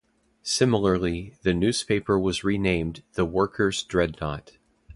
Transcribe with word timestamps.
Similarly, 0.41 1.35
the 1.43 1.53
newspaper 1.53 2.17
was 2.19 2.43
renamed 2.43 3.03
the 3.13 3.23
"Workers' 3.23 3.83
Dreadnought". 3.83 4.57